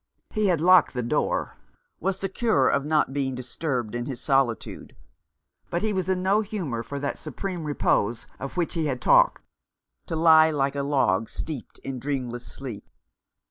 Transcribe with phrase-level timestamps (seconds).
[0.31, 1.57] He had locked the door,
[1.99, 4.95] was secure of not being disturbed in his solitude;
[5.69, 9.43] but he was in no humour for that supreme repose of which he had talked—
[10.07, 12.89] to lie like a log steeped in dreamless sleep.